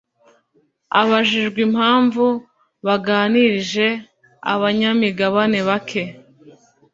[1.01, 2.25] Abajijwe impamvu
[2.85, 3.87] baganirije
[4.53, 6.03] abanyamigabane bake